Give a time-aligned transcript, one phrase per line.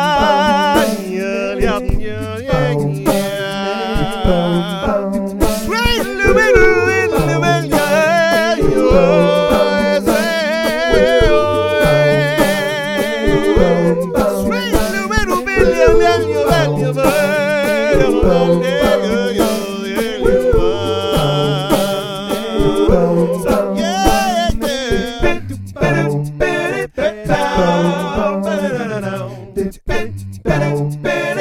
[31.01, 31.40] Para.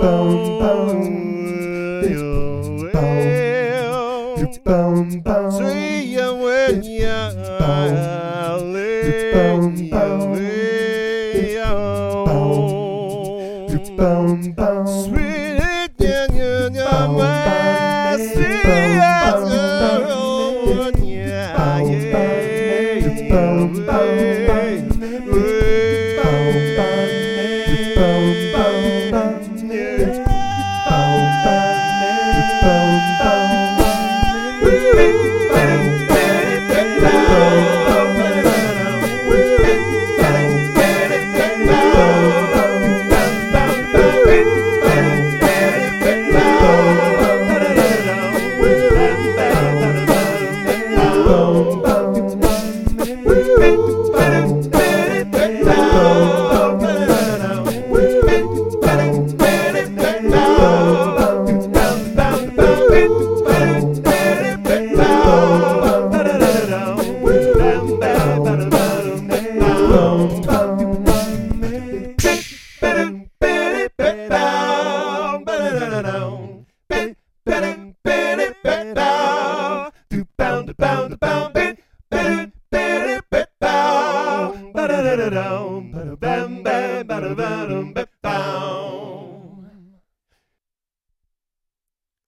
[0.00, 1.00] boom, boom.
[2.04, 4.44] It's boom, boom.
[4.44, 5.50] It's boom, boom.
[5.52, 7.06] See you when you
[7.58, 8.74] boom.
[8.76, 10.34] It's boom, boom.
[11.34, 13.66] It's boom, boom.
[13.70, 14.86] It's boom, boom.
[15.04, 15.27] Sweet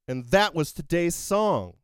[0.08, 1.74] And that was today's song.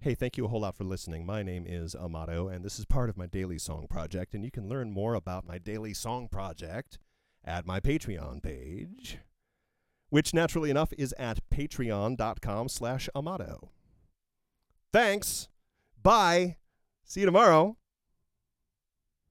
[0.00, 1.24] Hey, thank you a whole lot for listening.
[1.24, 4.34] My name is Amato, and this is part of my daily song project.
[4.34, 6.98] And you can learn more about my daily song project
[7.44, 9.18] at my Patreon page,
[10.10, 13.70] which naturally enough is at patreon.com slash Amato.
[14.92, 15.48] Thanks.
[16.02, 16.56] Bye.
[17.04, 17.76] See you tomorrow.